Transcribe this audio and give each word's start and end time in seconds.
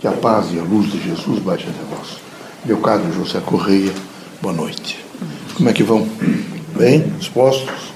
Que 0.00 0.06
a 0.06 0.12
paz 0.12 0.46
e 0.50 0.58
a 0.58 0.62
luz 0.62 0.90
de 0.90 0.98
Jesus 0.98 1.40
baixe 1.40 1.66
até 1.68 1.94
vós. 1.94 2.80
Caro 2.82 3.12
José 3.12 3.38
Correia, 3.44 3.92
boa 4.40 4.54
noite. 4.54 5.04
Como 5.54 5.68
é 5.68 5.74
que 5.74 5.82
vão? 5.82 6.08
Bem? 6.74 7.02
Dispostos? 7.18 7.92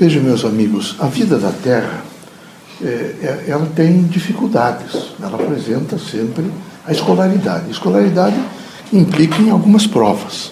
Vejam, 0.00 0.24
meus 0.24 0.44
amigos, 0.44 0.96
a 0.98 1.06
vida 1.06 1.38
da 1.38 1.52
Terra, 1.52 2.02
é, 2.82 2.86
é, 2.86 3.44
ela 3.46 3.64
tem 3.76 4.02
dificuldades. 4.02 5.12
Ela 5.22 5.36
apresenta 5.36 5.96
sempre 6.00 6.50
a 6.84 6.90
escolaridade. 6.90 7.66
A 7.68 7.70
escolaridade 7.70 8.36
implica 8.92 9.40
em 9.40 9.50
algumas 9.50 9.86
provas. 9.86 10.50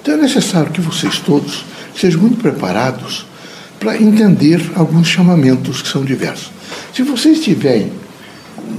Então 0.00 0.14
é 0.14 0.16
necessário 0.16 0.70
que 0.70 0.80
vocês 0.80 1.18
todos 1.18 1.64
sejam 1.96 2.20
muito 2.20 2.40
preparados 2.40 3.26
para 3.80 4.00
entender 4.00 4.70
alguns 4.76 5.08
chamamentos 5.08 5.82
que 5.82 5.88
são 5.88 6.04
diversos. 6.04 6.52
Se 6.94 7.02
vocês 7.02 7.40
tiverem 7.40 8.03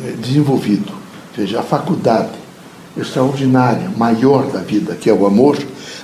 eh, 0.03 0.15
desenvolvido, 0.19 0.91
veja, 1.35 1.59
a 1.59 1.63
faculdade 1.63 2.29
extraordinária, 2.97 3.89
maior 3.97 4.49
da 4.51 4.59
vida, 4.59 4.95
que 4.95 5.09
é 5.09 5.13
o 5.13 5.25
amor, 5.25 5.57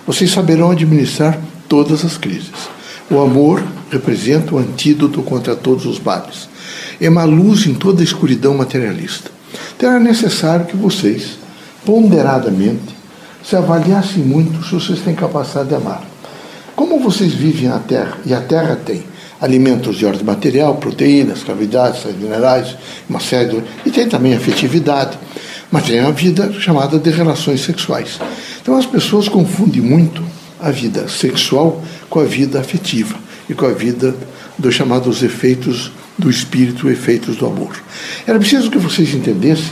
vocês 0.05 0.31
saberão 0.31 0.71
administrar 0.71 1.39
todas 1.67 2.03
as 2.03 2.17
crises. 2.17 2.51
O 3.09 3.19
amor 3.19 3.63
representa 3.89 4.55
o 4.55 4.57
antídoto 4.57 5.21
contra 5.21 5.55
todos 5.55 5.85
os 5.85 5.99
males. 5.99 6.49
É 6.99 7.09
uma 7.09 7.23
luz 7.23 7.65
em 7.65 7.73
toda 7.73 8.01
a 8.01 8.03
escuridão 8.03 8.53
materialista. 8.53 9.31
Então 9.75 9.91
é 9.91 9.99
necessário 9.99 10.65
que 10.65 10.77
vocês, 10.77 11.37
ponderadamente, 11.85 12.95
se 13.43 13.55
avaliassem 13.55 14.23
muito 14.23 14.63
se 14.63 14.75
vocês 14.75 14.99
têm 14.99 15.15
capacidade 15.15 15.69
de 15.69 15.75
amar. 15.75 16.03
Como 16.75 16.99
vocês 16.99 17.33
vivem 17.33 17.69
na 17.69 17.79
Terra, 17.79 18.17
e 18.25 18.33
a 18.33 18.41
Terra 18.41 18.75
tem 18.75 19.03
alimentos 19.41 19.97
de 19.97 20.05
ordem 20.05 20.23
material, 20.23 20.75
proteínas, 20.75 21.43
cavidades, 21.43 22.05
minerais, 22.15 22.77
uma 23.09 23.19
série 23.19 23.49
de... 23.49 23.63
E 23.85 23.89
tem 23.89 24.07
também 24.07 24.35
afetividade, 24.35 25.17
mas 25.71 25.85
tem 25.85 25.99
a 25.99 26.11
vida 26.11 26.53
chamada 26.59 26.99
de 26.99 27.09
relações 27.09 27.61
sexuais. 27.61 28.19
Então 28.61 28.77
as 28.77 28.85
pessoas 28.85 29.27
confundem 29.27 29.81
muito 29.81 30.23
a 30.59 30.69
vida 30.69 31.07
sexual 31.09 31.83
com 32.07 32.19
a 32.19 32.25
vida 32.25 32.59
afetiva 32.59 33.15
e 33.49 33.55
com 33.55 33.65
a 33.65 33.71
vida 33.71 34.15
dos 34.57 34.75
chamados 34.75 35.23
efeitos 35.23 35.91
do 36.17 36.29
espírito, 36.29 36.87
efeitos 36.89 37.35
do 37.35 37.47
amor. 37.47 37.75
Era 38.27 38.37
preciso 38.37 38.69
que 38.69 38.77
vocês 38.77 39.13
entendessem 39.13 39.71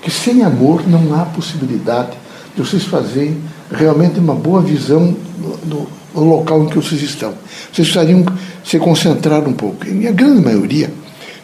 que 0.00 0.10
sem 0.10 0.42
amor 0.42 0.88
não 0.88 1.14
há 1.14 1.26
possibilidade 1.26 2.12
de 2.56 2.62
vocês 2.62 2.84
fazerem 2.84 3.36
realmente 3.70 4.18
uma 4.18 4.34
boa 4.34 4.62
visão 4.62 5.14
do, 5.38 5.56
do 5.66 5.99
local 6.14 6.64
em 6.64 6.68
que 6.68 6.76
vocês 6.76 7.02
estão. 7.02 7.30
Vocês 7.72 7.88
precisariam 7.88 8.24
se 8.64 8.78
concentrar 8.78 9.46
um 9.48 9.52
pouco. 9.52 9.86
E 9.86 10.06
a 10.06 10.12
grande 10.12 10.42
maioria 10.42 10.92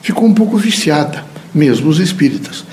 ficou 0.03 0.27
um 0.27 0.34
pouco 0.34 0.56
viciada, 0.56 1.25
mesmo 1.55 1.89
os 1.89 1.98
espíritas. 1.98 2.64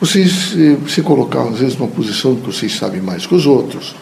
Vocês 0.00 0.54
eh, 0.56 0.76
se 0.88 1.02
colocaram, 1.02 1.50
às 1.50 1.58
vezes, 1.58 1.76
numa 1.76 1.90
posição 1.90 2.34
de 2.34 2.40
que 2.40 2.46
vocês 2.48 2.74
sabem 2.74 3.00
mais 3.00 3.26
que 3.26 3.34
os 3.34 3.46
outros, 3.46 3.94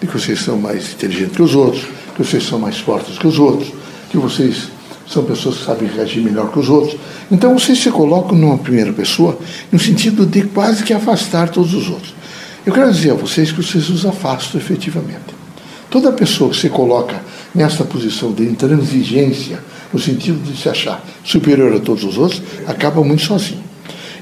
de 0.00 0.06
que 0.06 0.12
vocês 0.12 0.40
são 0.40 0.58
mais 0.58 0.92
inteligentes 0.92 1.36
que 1.36 1.42
os 1.42 1.54
outros, 1.54 1.84
que 2.16 2.24
vocês 2.24 2.42
são 2.44 2.58
mais 2.58 2.78
fortes 2.78 3.18
que 3.18 3.26
os 3.26 3.38
outros, 3.38 3.72
que 4.10 4.16
vocês 4.16 4.68
são 5.06 5.24
pessoas 5.24 5.58
que 5.58 5.64
sabem 5.64 5.88
reagir 5.88 6.22
melhor 6.22 6.50
que 6.50 6.58
os 6.58 6.68
outros. 6.68 6.98
Então 7.30 7.58
vocês 7.58 7.78
se 7.78 7.90
colocam 7.90 8.36
numa 8.36 8.58
primeira 8.58 8.92
pessoa 8.92 9.38
no 9.70 9.78
sentido 9.78 10.24
de 10.24 10.42
quase 10.42 10.82
que 10.82 10.92
afastar 10.92 11.50
todos 11.50 11.74
os 11.74 11.88
outros. 11.88 12.14
Eu 12.64 12.72
quero 12.72 12.90
dizer 12.92 13.10
a 13.10 13.14
vocês 13.14 13.50
que 13.50 13.62
vocês 13.62 13.88
os 13.90 14.06
afastam 14.06 14.60
efetivamente. 14.60 15.41
Toda 15.92 16.10
pessoa 16.10 16.48
que 16.48 16.56
se 16.56 16.70
coloca 16.70 17.20
nessa 17.54 17.84
posição 17.84 18.32
de 18.32 18.44
intransigência, 18.44 19.62
no 19.92 19.98
sentido 19.98 20.42
de 20.42 20.56
se 20.56 20.66
achar 20.66 21.04
superior 21.22 21.70
a 21.76 21.80
todos 21.80 22.02
os 22.02 22.16
outros, 22.16 22.42
acaba 22.66 23.04
muito 23.04 23.22
sozinho. 23.22 23.62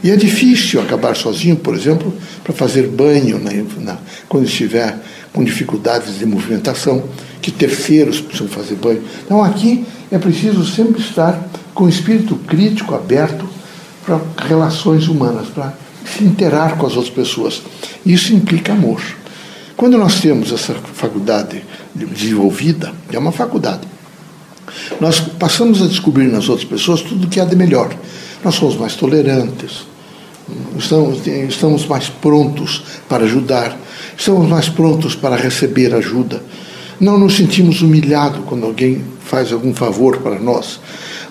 E 0.02 0.10
é 0.10 0.16
difícil 0.16 0.80
acabar 0.80 1.14
sozinho, 1.14 1.54
por 1.54 1.76
exemplo, 1.76 2.12
para 2.42 2.52
fazer 2.52 2.88
banho 2.88 3.38
na, 3.38 3.98
quando 4.28 4.46
estiver 4.46 4.98
com 5.32 5.44
dificuldades 5.44 6.18
de 6.18 6.26
movimentação, 6.26 7.04
que 7.40 7.52
terceiros 7.52 8.20
precisam 8.20 8.48
fazer 8.48 8.74
banho. 8.74 9.04
Então 9.24 9.44
aqui 9.44 9.86
é 10.10 10.18
preciso 10.18 10.66
sempre 10.66 11.00
estar 11.00 11.40
com 11.72 11.88
espírito 11.88 12.34
crítico 12.34 12.96
aberto 12.96 13.48
para 14.04 14.20
relações 14.44 15.06
humanas, 15.06 15.46
para 15.46 15.72
se 16.04 16.24
interar 16.24 16.76
com 16.76 16.84
as 16.84 16.96
outras 16.96 17.14
pessoas. 17.14 17.62
Isso 18.04 18.34
implica 18.34 18.72
amor. 18.72 19.19
Quando 19.80 19.96
nós 19.96 20.20
temos 20.20 20.52
essa 20.52 20.74
faculdade 20.74 21.64
desenvolvida, 21.94 22.92
é 23.10 23.18
uma 23.18 23.32
faculdade, 23.32 23.80
nós 25.00 25.20
passamos 25.20 25.80
a 25.80 25.86
descobrir 25.86 26.26
nas 26.26 26.50
outras 26.50 26.68
pessoas 26.68 27.00
tudo 27.00 27.26
o 27.26 27.30
que 27.30 27.40
há 27.40 27.46
de 27.46 27.56
melhor. 27.56 27.90
Nós 28.44 28.56
somos 28.56 28.76
mais 28.76 28.94
tolerantes, 28.94 29.86
estamos, 31.48 31.86
mais 31.86 32.10
prontos 32.10 32.82
para 33.08 33.24
ajudar, 33.24 33.74
estamos 34.18 34.46
mais 34.50 34.68
prontos 34.68 35.14
para 35.14 35.34
receber 35.34 35.94
ajuda. 35.94 36.42
Não 37.00 37.16
nos 37.16 37.36
sentimos 37.36 37.80
humilhados 37.80 38.42
quando 38.46 38.66
alguém 38.66 39.02
faz 39.24 39.50
algum 39.50 39.72
favor 39.72 40.18
para 40.18 40.38
nós. 40.38 40.78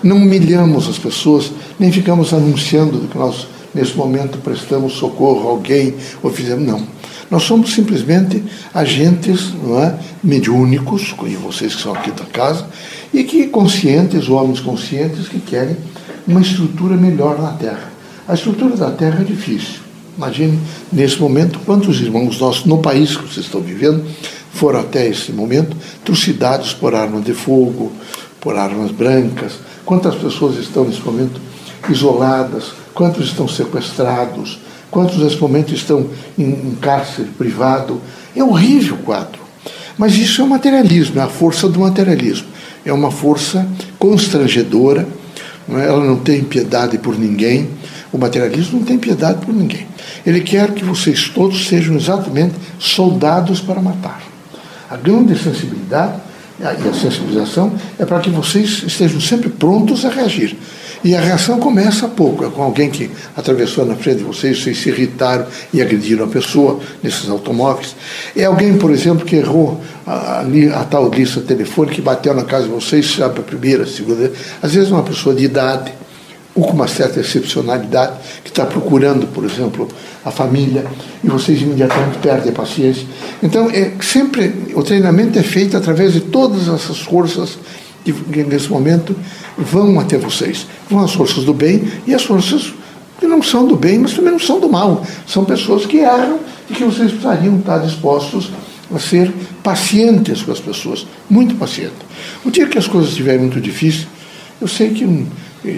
Não 0.02 0.16
humilhamos 0.16 0.88
as 0.88 0.98
pessoas, 0.98 1.52
nem 1.78 1.92
ficamos 1.92 2.34
anunciando 2.34 2.98
que 3.06 3.16
nós 3.16 3.46
nesse 3.72 3.96
momento 3.96 4.38
prestamos 4.38 4.94
socorro 4.94 5.46
a 5.46 5.50
alguém 5.52 5.94
ou 6.20 6.32
fizemos. 6.32 6.66
Não. 6.66 6.99
Nós 7.30 7.44
somos 7.44 7.72
simplesmente 7.72 8.42
agentes 8.74 9.52
não 9.62 9.80
é, 9.80 9.94
mediúnicos, 10.22 11.12
como 11.12 11.30
vocês 11.38 11.74
que 11.74 11.82
são 11.82 11.94
aqui 11.94 12.10
da 12.10 12.24
casa, 12.24 12.66
e 13.14 13.22
que 13.22 13.46
conscientes, 13.46 14.28
homens 14.28 14.60
conscientes, 14.60 15.28
que 15.28 15.38
querem 15.38 15.76
uma 16.26 16.40
estrutura 16.40 16.96
melhor 16.96 17.40
na 17.40 17.52
Terra. 17.52 17.92
A 18.26 18.34
estrutura 18.34 18.76
da 18.76 18.90
Terra 18.90 19.20
é 19.20 19.24
difícil. 19.24 19.80
Imagine, 20.16 20.58
nesse 20.92 21.20
momento, 21.20 21.60
quantos 21.60 22.00
irmãos 22.00 22.38
nossos, 22.40 22.64
no 22.64 22.78
país 22.78 23.16
que 23.16 23.22
vocês 23.22 23.46
estão 23.46 23.60
vivendo, 23.60 24.04
foram 24.52 24.80
até 24.80 25.08
esse 25.08 25.32
momento 25.32 25.76
trucidados 26.04 26.74
por 26.74 26.94
armas 26.94 27.24
de 27.24 27.32
fogo, 27.32 27.92
por 28.40 28.56
armas 28.56 28.90
brancas. 28.90 29.52
Quantas 29.84 30.16
pessoas 30.16 30.56
estão 30.58 30.84
nesse 30.84 31.00
momento 31.00 31.40
isoladas, 31.88 32.72
quantos 32.94 33.26
estão 33.26 33.48
sequestrados, 33.48 34.58
quantos 34.90 35.18
nesse 35.18 35.36
momento 35.36 35.72
estão 35.74 36.06
em, 36.38 36.76
cárcere 36.80 37.28
privado. 37.28 38.00
É 38.34 38.42
horrível 38.42 38.96
o 38.96 38.98
quadro. 38.98 39.40
Mas 39.96 40.16
isso 40.16 40.40
é 40.40 40.44
o 40.44 40.48
materialismo, 40.48 41.20
é 41.20 41.22
a 41.22 41.28
força 41.28 41.68
do 41.68 41.80
materialismo. 41.80 42.48
É 42.84 42.92
uma 42.92 43.10
força 43.10 43.66
constrangedora, 43.98 45.06
é? 45.68 45.86
ela 45.86 46.04
não 46.04 46.16
tem 46.16 46.42
piedade 46.42 46.98
por 46.98 47.18
ninguém. 47.18 47.68
O 48.12 48.18
materialismo 48.18 48.80
não 48.80 48.86
tem 48.86 48.98
piedade 48.98 49.44
por 49.44 49.54
ninguém. 49.54 49.86
Ele 50.26 50.40
quer 50.40 50.72
que 50.72 50.84
vocês 50.84 51.28
todos 51.28 51.68
sejam 51.68 51.96
exatamente 51.96 52.54
soldados 52.78 53.60
para 53.60 53.80
matar. 53.80 54.22
A 54.90 54.96
grande 54.96 55.38
sensibilidade 55.38 56.14
e 56.60 56.64
a 56.64 56.92
sensibilização 56.92 57.72
é 57.98 58.04
para 58.04 58.20
que 58.20 58.28
vocês 58.28 58.82
estejam 58.86 59.20
sempre 59.20 59.48
prontos 59.48 60.04
a 60.04 60.10
reagir. 60.10 60.56
E 61.02 61.16
a 61.16 61.20
reação 61.20 61.58
começa 61.58 62.06
pouco, 62.06 62.44
é 62.44 62.50
com 62.50 62.62
alguém 62.62 62.90
que 62.90 63.10
atravessou 63.34 63.86
na 63.86 63.94
frente 63.94 64.18
de 64.18 64.24
vocês, 64.24 64.62
vocês 64.62 64.76
se 64.76 64.90
irritaram 64.90 65.46
e 65.72 65.80
agrediram 65.80 66.26
a 66.26 66.28
pessoa 66.28 66.78
nesses 67.02 67.28
automóveis. 67.30 67.96
É 68.36 68.44
alguém, 68.44 68.76
por 68.76 68.90
exemplo, 68.90 69.24
que 69.24 69.36
errou 69.36 69.80
a, 70.06 70.42
a, 70.42 70.80
a 70.80 70.84
tal 70.84 71.08
lista 71.08 71.40
telefônica, 71.40 71.94
que 71.94 72.02
bateu 72.02 72.34
na 72.34 72.44
casa 72.44 72.64
de 72.64 72.70
vocês, 72.70 73.14
sabe, 73.14 73.40
a 73.40 73.42
primeira, 73.42 73.84
a 73.84 73.86
segunda. 73.86 74.30
Às 74.62 74.74
vezes 74.74 74.90
uma 74.90 75.02
pessoa 75.02 75.34
de 75.34 75.42
idade, 75.42 75.90
ou 76.54 76.64
com 76.64 76.74
uma 76.74 76.88
certa 76.88 77.18
excepcionalidade, 77.18 78.12
que 78.44 78.50
está 78.50 78.66
procurando, 78.66 79.26
por 79.28 79.44
exemplo, 79.44 79.88
a 80.22 80.30
família, 80.30 80.84
e 81.24 81.28
vocês 81.28 81.62
imediatamente 81.62 82.18
perdem 82.18 82.50
a 82.50 82.54
paciência. 82.54 83.06
Então, 83.42 83.70
é, 83.70 83.92
sempre 84.02 84.70
o 84.74 84.82
treinamento 84.82 85.38
é 85.38 85.42
feito 85.42 85.78
através 85.78 86.12
de 86.12 86.20
todas 86.20 86.68
essas 86.68 86.98
forças 87.00 87.58
que 88.04 88.44
nesse 88.44 88.68
momento 88.70 89.14
vão 89.56 89.98
até 89.98 90.18
vocês. 90.18 90.66
Vão 90.88 91.00
as 91.00 91.12
forças 91.12 91.44
do 91.44 91.54
bem 91.54 91.90
e 92.06 92.14
as 92.14 92.22
forças 92.22 92.72
que 93.18 93.26
não 93.26 93.42
são 93.42 93.66
do 93.66 93.76
bem, 93.76 93.98
mas 93.98 94.14
também 94.14 94.32
não 94.32 94.38
são 94.38 94.58
do 94.58 94.68
mal. 94.68 95.04
São 95.26 95.44
pessoas 95.44 95.84
que 95.86 95.98
erram 95.98 96.40
e 96.68 96.74
que 96.74 96.84
vocês 96.84 97.10
precisariam 97.10 97.58
estar 97.58 97.78
dispostos 97.78 98.50
a 98.94 98.98
ser 98.98 99.32
pacientes 99.62 100.42
com 100.42 100.50
as 100.50 100.60
pessoas, 100.60 101.06
muito 101.28 101.54
pacientes. 101.54 101.98
O 102.44 102.50
dia 102.50 102.66
que 102.66 102.78
as 102.78 102.88
coisas 102.88 103.10
estiverem 103.10 103.40
muito 103.40 103.60
difíceis, 103.60 104.06
eu 104.60 104.66
sei 104.66 104.90
que 104.90 105.04
um, 105.04 105.26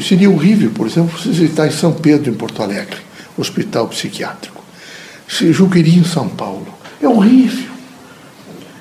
seria 0.01 0.31
horrível, 0.31 0.71
por 0.71 0.87
exemplo, 0.87 1.19
vocês 1.19 1.39
estar 1.39 1.67
em 1.67 1.71
São 1.71 1.93
Pedro, 1.93 2.31
em 2.31 2.35
Porto 2.35 2.63
Alegre, 2.63 2.97
hospital 3.37 3.89
psiquiátrico. 3.89 4.63
Se 5.29 5.53
Juqueri, 5.53 5.99
em 5.99 6.05
São 6.05 6.29
Paulo. 6.29 6.67
É 7.01 7.09
horrível. 7.09 7.71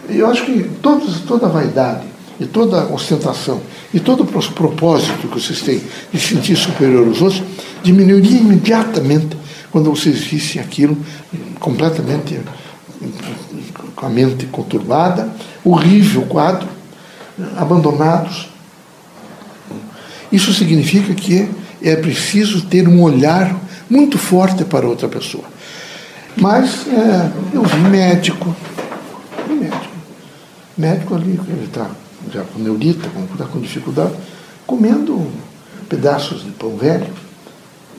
Eu 0.10 0.28
acho 0.28 0.46
que 0.46 0.70
todos, 0.82 1.22
toda 1.22 1.46
a 1.46 1.50
vaidade 1.50 2.11
e 2.42 2.46
toda 2.48 2.82
a 2.82 2.86
ostentação 2.88 3.62
e 3.94 4.00
todo 4.00 4.24
o 4.24 4.26
propósito 4.26 5.28
que 5.28 5.40
vocês 5.40 5.62
têm 5.62 5.80
de 6.12 6.20
sentir 6.20 6.56
superior 6.56 7.08
aos 7.08 7.22
outros 7.22 7.44
diminuiria 7.84 8.40
imediatamente 8.40 9.38
quando 9.72 9.92
vocês 9.92 10.22
vissem 10.22 10.60
aquilo 10.60 10.98
completamente 11.60 12.40
com 13.96 14.06
a 14.08 14.10
mente 14.10 14.48
conturbada, 14.48 15.30
horrível 15.64 16.24
quadro, 16.24 16.68
abandonados. 17.56 18.50
Isso 20.32 20.52
significa 20.52 21.14
que 21.14 21.48
é 21.82 21.96
preciso 21.96 22.64
ter 22.66 22.88
um 22.88 23.04
olhar 23.04 23.56
muito 23.88 24.18
forte 24.18 24.66
para 24.66 24.88
outra 24.88 25.08
pessoa. 25.08 25.44
Mas 26.36 26.88
é, 26.88 27.32
eu 27.54 27.64
vi 27.64 27.78
médico, 27.82 28.56
vi 29.48 29.54
médico, 29.54 29.86
médico 30.78 31.16
ali, 31.16 31.40
ele 31.48 31.66
está 31.66 31.90
já 32.32 32.44
com 32.44 32.60
neurita, 32.60 33.08
está 33.32 33.46
com 33.46 33.60
dificuldade, 33.60 34.14
comendo 34.66 35.32
pedaços 35.90 36.44
de 36.44 36.52
pão 36.52 36.76
velho, 36.78 37.08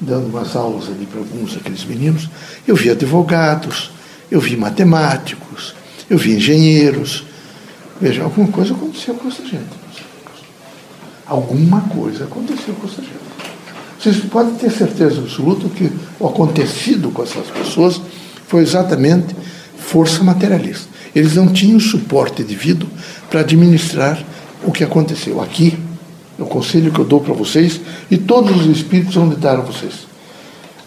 dando 0.00 0.26
umas 0.26 0.56
aulas 0.56 0.88
ali 0.88 1.06
para 1.06 1.20
alguns 1.20 1.54
daqueles 1.54 1.84
meninos. 1.84 2.28
Eu 2.66 2.76
vi 2.76 2.90
advogados, 2.90 3.90
eu 4.30 4.40
vi 4.40 4.56
matemáticos, 4.56 5.74
eu 6.08 6.18
vi 6.18 6.34
engenheiros. 6.36 7.24
Veja, 8.00 8.24
alguma 8.24 8.48
coisa 8.48 8.74
aconteceu 8.74 9.14
com 9.14 9.28
essa 9.28 9.44
gente. 9.44 9.82
Alguma 11.26 11.80
coisa 11.82 12.24
aconteceu 12.24 12.74
com 12.74 12.86
essa 12.86 13.00
gente. 13.00 13.22
Vocês 13.98 14.16
podem 14.24 14.54
ter 14.54 14.70
certeza 14.70 15.20
absoluta 15.20 15.68
que 15.68 15.90
o 16.18 16.26
acontecido 16.26 17.10
com 17.12 17.22
essas 17.22 17.46
pessoas 17.46 18.00
foi 18.48 18.62
exatamente 18.62 19.36
força 19.78 20.24
materialista. 20.24 20.88
Eles 21.14 21.34
não 21.34 21.48
tinham 21.48 21.78
suporte 21.78 22.42
devido 22.42 22.86
para 23.30 23.40
administrar 23.40 24.22
o 24.64 24.72
que 24.72 24.84
aconteceu. 24.84 25.40
Aqui, 25.40 25.78
o 26.38 26.46
conselho 26.46 26.90
que 26.92 26.98
eu 26.98 27.04
dou 27.04 27.20
para 27.20 27.34
vocês, 27.34 27.80
e 28.10 28.16
todos 28.16 28.66
os 28.66 28.76
espíritos 28.76 29.14
vão 29.14 29.28
dar 29.28 29.58
a 29.58 29.60
vocês. 29.60 30.06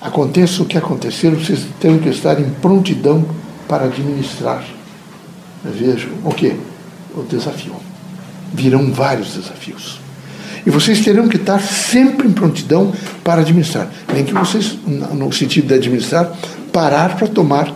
Aconteça 0.02 0.62
o 0.62 0.66
que 0.66 0.78
acontecer, 0.78 1.32
vocês 1.32 1.66
têm 1.80 1.98
que 2.00 2.10
estar 2.10 2.40
em 2.40 2.50
prontidão 2.50 3.26
para 3.68 3.86
administrar. 3.86 4.64
Vejam 5.64 6.12
o 6.24 6.32
que? 6.32 6.56
O 7.16 7.24
desafio. 7.24 7.76
Virão 8.54 8.92
vários 8.92 9.34
desafios. 9.34 10.00
E 10.66 10.70
vocês 10.70 11.02
terão 11.02 11.28
que 11.28 11.38
estar 11.38 11.60
sempre 11.60 12.28
em 12.28 12.32
prontidão 12.32 12.92
para 13.24 13.42
administrar. 13.42 13.88
Nem 14.14 14.26
que 14.26 14.34
vocês, 14.34 14.78
no 14.86 15.32
sentido 15.32 15.68
de 15.68 15.76
administrar, 15.76 16.32
parar 16.72 17.16
para 17.16 17.28
tomar 17.28 17.72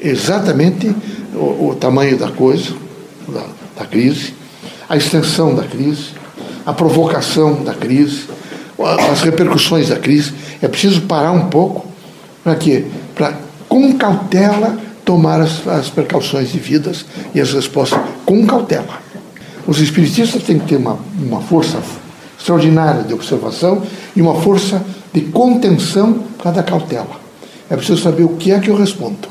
exatamente 0.00 0.94
o, 1.36 1.68
o, 1.68 1.76
tamanho 1.78 2.16
da 2.16 2.30
coisa, 2.30 2.74
da, 3.28 3.46
da 3.78 3.86
crise, 3.86 4.34
a 4.88 4.96
extensão 4.96 5.54
da 5.54 5.64
crise, 5.64 6.10
a 6.64 6.72
provocação 6.72 7.62
da 7.62 7.74
crise, 7.74 8.24
as 9.10 9.20
repercussões 9.22 9.88
da 9.88 9.96
crise. 9.96 10.32
É 10.60 10.68
preciso 10.68 11.02
parar 11.02 11.32
um 11.32 11.48
pouco 11.48 11.86
para 12.42 12.56
quê? 12.56 12.86
Para, 13.14 13.34
com 13.68 13.92
cautela, 13.94 14.78
tomar 15.04 15.40
as, 15.40 15.66
as 15.66 15.88
precauções 15.88 16.52
devidas 16.52 17.04
e 17.34 17.40
as 17.40 17.52
respostas 17.52 18.00
com 18.24 18.46
cautela. 18.46 19.00
Os 19.66 19.80
espiritistas 19.80 20.42
têm 20.42 20.58
que 20.58 20.66
ter 20.66 20.76
uma, 20.76 20.98
uma 21.18 21.40
força 21.40 21.80
extraordinária 22.38 23.02
de 23.02 23.12
observação 23.12 23.82
e 24.14 24.22
uma 24.22 24.34
força 24.40 24.82
de 25.12 25.22
contenção 25.22 26.24
cada 26.42 26.62
cautela. 26.62 27.20
É 27.68 27.76
preciso 27.76 28.00
saber 28.00 28.22
o 28.22 28.36
que 28.36 28.52
é 28.52 28.60
que 28.60 28.68
eu 28.68 28.76
respondo, 28.76 29.28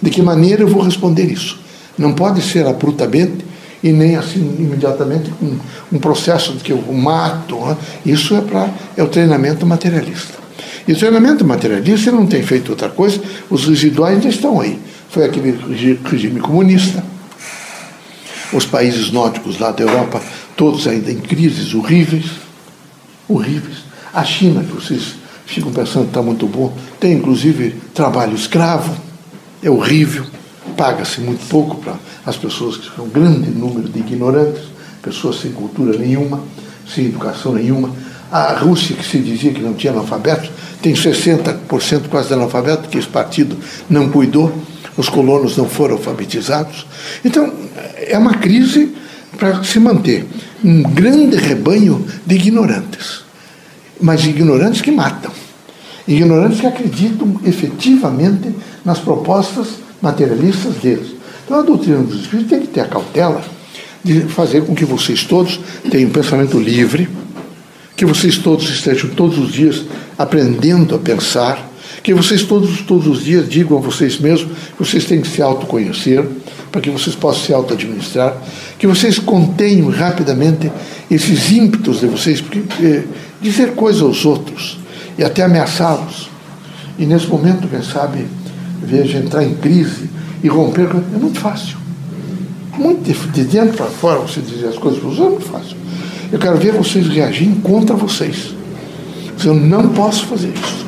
de 0.00 0.10
que 0.10 0.22
maneira 0.22 0.62
eu 0.62 0.68
vou 0.68 0.82
responder 0.82 1.24
isso. 1.30 1.58
Não 1.98 2.12
pode 2.12 2.40
ser 2.42 2.66
abruptamente 2.66 3.44
e 3.82 3.92
nem 3.92 4.16
assim 4.16 4.56
imediatamente 4.58 5.32
um, 5.42 5.58
um 5.92 5.98
processo 5.98 6.52
de 6.52 6.62
que 6.62 6.72
eu 6.72 6.80
mato. 6.92 7.56
Né? 7.56 7.76
Isso 8.06 8.34
é, 8.34 8.40
para 8.40 8.68
é 8.96 9.02
o 9.02 9.08
treinamento 9.08 9.66
materialista. 9.66 10.38
E 10.86 10.92
o 10.92 10.96
treinamento 10.96 11.44
materialista 11.44 12.10
não 12.10 12.26
tem 12.26 12.42
feito 12.42 12.70
outra 12.70 12.88
coisa, 12.88 13.20
os 13.48 13.66
residuais 13.66 14.16
ainda 14.16 14.28
estão 14.28 14.60
aí. 14.60 14.78
Foi 15.08 15.24
aquele 15.24 15.58
regime 16.04 16.40
comunista, 16.40 17.02
os 18.52 18.64
países 18.64 19.10
nórdicos 19.10 19.58
lá 19.58 19.70
da 19.70 19.82
Europa, 19.82 20.22
todos 20.56 20.86
ainda 20.86 21.10
em 21.10 21.18
crises 21.18 21.74
horríveis, 21.74 22.26
horríveis. 23.28 23.78
A 24.12 24.24
China, 24.24 24.64
que 24.64 24.72
vocês 24.72 25.14
ficam 25.46 25.72
pensando 25.72 26.04
que 26.04 26.10
está 26.10 26.22
muito 26.22 26.46
bom, 26.46 26.72
tem 26.98 27.12
inclusive 27.12 27.74
trabalho 27.94 28.34
escravo, 28.34 28.96
é 29.62 29.70
horrível, 29.70 30.24
paga-se 30.76 31.20
muito 31.20 31.46
pouco 31.48 31.76
para 31.76 31.94
as 32.24 32.36
pessoas 32.36 32.76
que 32.76 32.94
são 32.94 33.04
um 33.04 33.08
grande 33.08 33.50
número 33.50 33.88
de 33.88 33.98
ignorantes, 33.98 34.62
pessoas 35.02 35.40
sem 35.40 35.52
cultura 35.52 35.98
nenhuma, 35.98 36.42
sem 36.92 37.06
educação 37.06 37.52
nenhuma. 37.52 37.90
A 38.30 38.54
Rússia, 38.54 38.94
que 38.94 39.04
se 39.04 39.18
dizia 39.18 39.52
que 39.52 39.60
não 39.60 39.74
tinha 39.74 39.92
analfabetos, 39.92 40.50
tem 40.80 40.94
60% 40.94 42.08
quase 42.08 42.28
de 42.28 42.34
analfabeto, 42.34 42.88
que 42.88 42.98
esse 42.98 43.08
partido 43.08 43.56
não 43.88 44.08
cuidou, 44.08 44.52
os 44.96 45.08
colonos 45.08 45.56
não 45.56 45.68
foram 45.68 45.96
alfabetizados. 45.96 46.86
Então, 47.24 47.52
é 47.96 48.16
uma 48.16 48.34
crise 48.34 48.94
para 49.36 49.62
se 49.64 49.78
manter 49.78 50.26
um 50.62 50.82
grande 50.82 51.36
rebanho 51.36 52.06
de 52.26 52.34
ignorantes, 52.34 53.22
mas 54.00 54.24
ignorantes 54.24 54.80
que 54.80 54.90
matam, 54.90 55.32
ignorantes 56.14 56.60
que 56.60 56.66
acreditam 56.66 57.40
efetivamente 57.44 58.52
nas 58.84 58.98
propostas 58.98 59.68
materialistas 60.02 60.74
deles. 60.76 61.12
Então 61.44 61.60
a 61.60 61.62
doutrina 61.62 62.02
dos 62.02 62.22
espíritos 62.22 62.50
tem 62.50 62.60
que 62.60 62.68
ter 62.68 62.80
a 62.80 62.86
cautela 62.86 63.42
de 64.02 64.22
fazer 64.22 64.64
com 64.64 64.74
que 64.74 64.84
vocês 64.84 65.24
todos 65.24 65.60
tenham 65.90 66.08
um 66.08 66.12
pensamento 66.12 66.58
livre, 66.58 67.08
que 67.96 68.04
vocês 68.04 68.38
todos 68.38 68.68
estejam 68.68 69.10
todos 69.10 69.38
os 69.38 69.52
dias 69.52 69.84
aprendendo 70.18 70.94
a 70.94 70.98
pensar, 70.98 71.70
que 72.02 72.14
vocês 72.14 72.42
todos, 72.42 72.80
todos 72.80 73.06
os 73.06 73.22
dias 73.22 73.48
digam 73.48 73.76
a 73.76 73.80
vocês 73.80 74.18
mesmos 74.18 74.50
que 74.52 74.78
vocês 74.78 75.04
têm 75.04 75.20
que 75.20 75.28
se 75.28 75.42
autoconhecer, 75.42 76.24
para 76.72 76.80
que 76.80 76.90
vocês 76.90 77.14
possam 77.14 77.44
se 77.44 77.52
auto-administrar, 77.52 78.36
que 78.78 78.86
vocês 78.86 79.18
contenham 79.18 79.90
rapidamente 79.90 80.72
esses 81.10 81.52
ímpetos 81.52 82.00
de 82.00 82.06
vocês, 82.06 82.40
porque 82.40 82.62
eh, 82.82 83.04
dizer 83.40 83.72
coisas 83.74 84.02
aos 84.02 84.24
outros 84.24 84.79
e 85.18 85.24
até 85.24 85.42
ameaçá-los, 85.42 86.30
e 86.98 87.06
nesse 87.06 87.26
momento, 87.26 87.68
quem 87.68 87.82
sabe, 87.82 88.26
veja 88.82 89.18
entrar 89.18 89.44
em 89.44 89.54
crise, 89.54 90.08
e 90.42 90.48
romper 90.48 90.88
é 91.14 91.18
muito 91.18 91.38
fácil. 91.38 91.78
Muito 92.78 93.02
de 93.32 93.44
dentro 93.44 93.76
para 93.76 93.86
fora 93.86 94.20
você 94.20 94.40
dizer 94.40 94.68
as 94.68 94.78
coisas 94.78 95.00
para 95.00 95.08
os 95.08 95.18
outros 95.18 95.26
é 95.26 95.38
muito 95.38 95.50
fácil. 95.50 95.76
Eu 96.32 96.38
quero 96.38 96.56
ver 96.56 96.72
vocês 96.72 97.06
reagirem 97.08 97.54
contra 97.56 97.94
vocês. 97.94 98.54
Eu 99.44 99.54
não 99.54 99.88
posso 99.90 100.26
fazer 100.26 100.48
isso. 100.48 100.86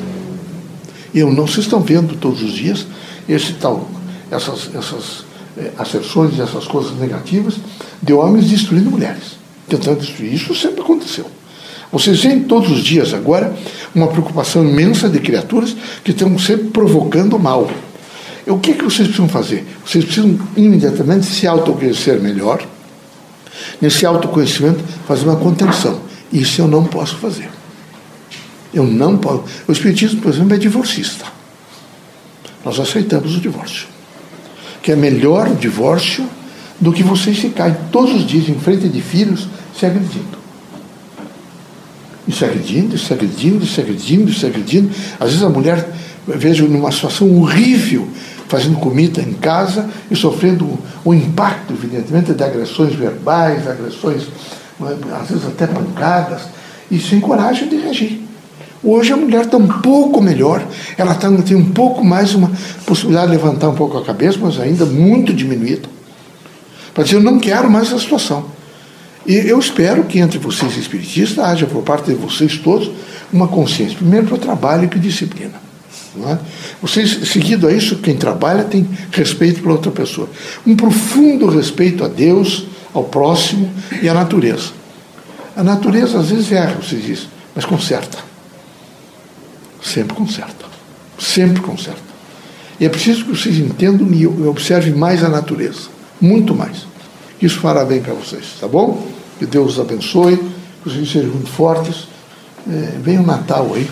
Eu 1.13 1.31
não, 1.31 1.45
vocês 1.45 1.65
estão 1.65 1.81
vendo 1.81 2.15
todos 2.15 2.41
os 2.41 2.53
dias 2.53 2.87
esse 3.29 3.53
tal, 3.53 3.87
essas, 4.31 4.69
essas 4.73 5.25
é, 5.57 5.71
asserções, 5.77 6.39
essas 6.39 6.65
coisas 6.65 6.97
negativas 6.97 7.55
de 8.01 8.13
homens 8.13 8.49
destruindo 8.49 8.89
mulheres, 8.89 9.37
tentando 9.67 9.99
destruir. 9.99 10.33
Isso 10.33 10.55
sempre 10.55 10.81
aconteceu. 10.81 11.25
Vocês 11.93 12.23
veem 12.23 12.41
todos 12.41 12.71
os 12.71 12.83
dias 12.83 13.13
agora 13.13 13.55
uma 13.93 14.07
preocupação 14.07 14.67
imensa 14.67 15.07
de 15.07 15.19
criaturas 15.19 15.75
que 16.03 16.09
estão 16.09 16.39
sempre 16.39 16.69
provocando 16.69 17.37
mal. 17.37 17.69
O 18.47 18.57
que, 18.57 18.71
é 18.71 18.73
que 18.73 18.83
vocês 18.83 19.07
precisam 19.07 19.29
fazer? 19.29 19.63
Vocês 19.85 20.03
precisam 20.03 20.39
imediatamente 20.57 21.27
se 21.27 21.45
autoconhecer 21.45 22.19
melhor. 22.19 22.65
Nesse 23.79 24.07
autoconhecimento, 24.07 24.83
fazer 25.07 25.25
uma 25.25 25.35
contenção. 25.35 26.01
Isso 26.31 26.61
eu 26.61 26.67
não 26.67 26.83
posso 26.83 27.15
fazer. 27.17 27.47
Eu 28.73 28.85
não 28.85 29.15
posso. 29.15 29.43
O 29.67 29.71
Espiritismo, 29.71 30.19
por 30.19 30.33
exemplo, 30.33 30.55
é 30.55 30.57
divorcista. 30.57 31.25
Nós 32.65 32.79
aceitamos 32.79 33.37
o 33.37 33.39
divórcio. 33.39 33.85
Que 34.81 34.93
é 34.93 34.95
melhor 34.95 35.47
o 35.47 35.55
divórcio 35.55 36.27
do 36.81 36.91
que 36.91 37.03
vocês 37.03 37.37
ficarem 37.37 37.77
todos 37.91 38.15
os 38.15 38.25
dias 38.25 38.49
em 38.49 38.59
frente 38.59 38.89
de 38.89 38.99
filhos 38.99 39.47
se 39.77 39.85
agredindo. 39.85 40.42
E 42.27 42.31
se 42.31 42.45
agredindo, 42.45 42.97
se 42.97 43.13
agredindo, 43.13 43.65
se 43.65 43.81
agredindo, 43.81 44.33
se 44.33 44.45
agredindo. 44.45 44.91
Às 45.19 45.29
vezes 45.29 45.43
a 45.43 45.49
mulher, 45.49 45.89
vejo 46.27 46.67
numa 46.67 46.91
situação 46.91 47.29
horrível, 47.39 48.07
fazendo 48.47 48.77
comida 48.77 49.21
em 49.21 49.33
casa 49.33 49.89
e 50.09 50.15
sofrendo 50.15 50.77
o 51.03 51.13
impacto, 51.13 51.73
evidentemente, 51.73 52.33
de 52.33 52.43
agressões 52.43 52.93
verbais, 52.93 53.67
agressões, 53.67 54.27
às 55.21 55.29
vezes 55.29 55.45
até 55.45 55.67
pancadas, 55.67 56.43
e 56.89 56.99
sem 56.99 57.19
coragem 57.19 57.67
de 57.67 57.77
reagir. 57.77 58.21
Hoje 58.83 59.13
a 59.13 59.17
mulher 59.17 59.45
está 59.45 59.55
um 59.55 59.67
pouco 59.67 60.21
melhor, 60.21 60.65
ela 60.97 61.15
tá, 61.15 61.31
tem 61.41 61.55
um 61.55 61.71
pouco 61.71 62.03
mais 62.03 62.35
uma 62.35 62.51
possibilidade 62.85 63.31
de 63.31 63.37
levantar 63.37 63.69
um 63.69 63.75
pouco 63.75 63.97
a 63.97 64.03
cabeça, 64.03 64.37
mas 64.41 64.59
ainda 64.59 64.85
muito 64.85 65.33
diminuída. 65.33 65.87
Para 66.93 67.05
dizer, 67.05 67.15
eu 67.15 67.21
não 67.21 67.39
quero 67.39 67.71
mais 67.71 67.87
essa 67.87 67.99
situação. 67.99 68.45
E 69.25 69.35
eu 69.35 69.57
espero 69.57 70.03
que 70.03 70.19
entre 70.19 70.37
vocês 70.37 70.77
espiritistas 70.77 71.43
haja 71.43 71.65
por 71.65 71.81
parte 71.83 72.11
de 72.11 72.15
vocês 72.15 72.57
todos 72.57 72.91
uma 73.31 73.47
consciência, 73.47 73.97
primeiro 73.97 74.27
para 74.27 74.37
trabalho 74.37 74.83
e 74.85 74.87
para 74.87 74.99
disciplina. 74.99 75.63
É? 76.27 76.37
Vocês, 76.81 77.27
seguido 77.29 77.67
a 77.67 77.73
isso, 77.73 77.97
quem 77.97 78.15
trabalha 78.15 78.63
tem 78.63 78.87
respeito 79.11 79.61
por 79.61 79.71
outra 79.71 79.91
pessoa. 79.91 80.29
Um 80.65 80.75
profundo 80.75 81.47
respeito 81.47 82.03
a 82.03 82.07
Deus, 82.07 82.67
ao 82.93 83.05
próximo 83.05 83.71
e 84.01 84.07
à 84.07 84.13
natureza. 84.13 84.71
A 85.55 85.63
natureza 85.63 86.19
às 86.19 86.29
vezes 86.29 86.51
erra, 86.51 86.75
você 86.75 86.97
diz, 86.97 87.27
mas 87.55 87.65
conserta. 87.65 88.19
Sempre 89.81 90.15
conserta. 90.15 90.65
Sempre 91.17 91.61
conserta. 91.61 92.01
E 92.79 92.85
é 92.85 92.89
preciso 92.89 93.25
que 93.25 93.35
vocês 93.35 93.57
entendam 93.57 94.07
e 94.11 94.27
observem 94.27 94.93
mais 94.93 95.23
a 95.23 95.29
natureza. 95.29 95.89
Muito 96.19 96.53
mais. 96.53 96.85
Isso 97.43 97.59
fará 97.59 97.83
bem 97.83 98.01
para 98.01 98.13
vocês, 98.13 98.55
tá 98.57 98.69
bom? 98.69 99.05
Que 99.37 99.45
Deus 99.45 99.73
os 99.73 99.79
abençoe, 99.81 100.37
que 100.37 100.89
vocês 100.89 101.11
sejam 101.11 101.31
muito 101.31 101.49
fortes. 101.49 102.07
É, 102.65 102.97
vem 103.01 103.19
o 103.19 103.23
Natal 103.23 103.73
aí. 103.73 103.91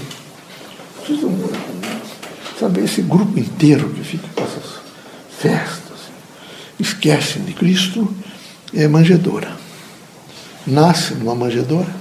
Vocês 0.98 1.22
não 1.22 1.38
Sabe, 2.58 2.80
esse 2.80 3.02
grupo 3.02 3.38
inteiro 3.38 3.90
que 3.90 4.04
fica 4.04 4.26
com 4.34 4.44
essas 4.44 4.80
festas, 5.38 5.98
esquecem 6.80 7.44
de 7.44 7.54
Cristo, 7.54 8.08
é 8.74 8.88
manjedoura. 8.88 9.58
Nasce 10.66 11.16
numa 11.16 11.36
manjedoura, 11.36 11.94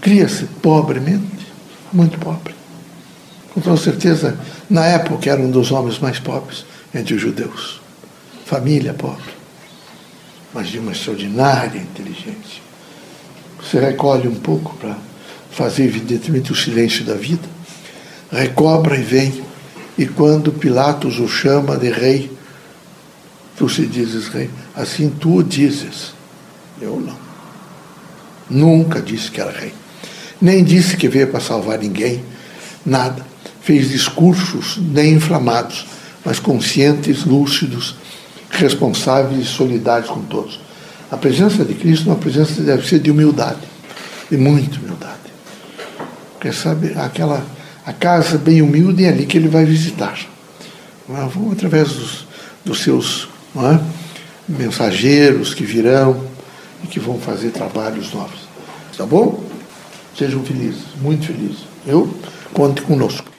cria-se 0.00 0.44
pobremente, 0.62 1.46
muito 1.92 2.18
pobre. 2.18 2.54
Com 3.52 3.60
toda 3.60 3.76
certeza, 3.76 4.38
na 4.70 4.86
época 4.86 5.28
era 5.28 5.42
um 5.42 5.50
dos 5.50 5.72
homens 5.72 5.98
mais 5.98 6.18
pobres 6.18 6.64
entre 6.94 7.14
os 7.14 7.20
judeus. 7.20 7.84
Família 8.46 8.94
pobre, 8.94 9.34
mas 10.54 10.68
de 10.68 10.78
uma 10.78 10.92
extraordinária 10.92 11.80
inteligência. 11.80 12.62
Você 13.58 13.80
recolhe 13.80 14.28
um 14.28 14.36
pouco 14.36 14.72
para 14.76 14.96
fazer, 15.50 15.82
evidentemente, 15.82 16.52
o 16.52 16.54
silêncio 16.54 17.04
da 17.04 17.14
vida, 17.14 17.42
recobra 18.30 18.96
e 18.96 19.02
vem. 19.02 19.42
E 19.98 20.06
quando 20.06 20.52
Pilatos 20.52 21.18
o 21.18 21.26
chama 21.26 21.76
de 21.76 21.90
rei, 21.90 22.30
tu 23.58 23.68
se 23.68 23.84
dizes 23.84 24.28
rei, 24.28 24.48
assim 24.76 25.10
tu 25.10 25.38
o 25.38 25.42
dizes. 25.42 26.14
Eu 26.80 27.00
não. 27.00 27.18
Nunca 28.48 29.02
disse 29.02 29.28
que 29.28 29.40
era 29.40 29.50
rei. 29.50 29.74
Nem 30.40 30.62
disse 30.62 30.96
que 30.96 31.08
veio 31.08 31.26
para 31.26 31.40
salvar 31.40 31.80
ninguém, 31.80 32.24
nada. 32.84 33.26
Fez 33.60 33.88
discursos 33.88 34.76
nem 34.76 35.14
inflamados, 35.14 35.84
mas 36.24 36.38
conscientes, 36.38 37.24
lúcidos, 37.24 37.96
responsáveis 38.56 39.42
e 39.42 39.44
solidários 39.44 40.10
com 40.10 40.22
todos. 40.22 40.60
A 41.10 41.16
presença 41.16 41.64
de 41.64 41.74
Cristo 41.74 42.08
é 42.08 42.12
uma 42.12 42.18
presença 42.18 42.60
deve 42.62 42.86
ser 42.86 42.98
de 42.98 43.10
humildade, 43.10 43.60
de 44.30 44.36
muita 44.36 44.78
humildade. 44.78 45.16
Porque 46.32 46.52
sabe, 46.52 46.92
aquela 46.96 47.44
a 47.86 47.92
casa 47.92 48.36
bem 48.36 48.60
humilde 48.60 49.04
é 49.04 49.10
ali 49.10 49.26
que 49.26 49.38
ele 49.38 49.46
vai 49.46 49.64
visitar. 49.64 50.18
Vão 51.06 51.52
através 51.52 51.92
dos, 51.92 52.26
dos 52.64 52.82
seus 52.82 53.28
é? 53.54 53.78
mensageiros 54.48 55.54
que 55.54 55.64
virão 55.64 56.24
e 56.82 56.88
que 56.88 56.98
vão 56.98 57.20
fazer 57.20 57.50
trabalhos 57.50 58.12
novos. 58.12 58.40
Tá 58.96 59.06
bom? 59.06 59.44
Sejam 60.18 60.42
felizes, 60.42 60.82
muito 61.00 61.26
felizes. 61.26 61.60
Eu 61.86 62.12
conte 62.52 62.82
conosco. 62.82 63.35